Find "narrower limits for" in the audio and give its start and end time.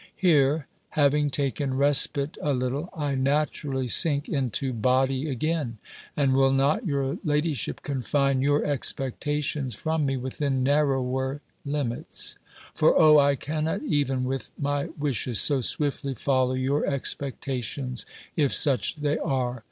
10.63-12.99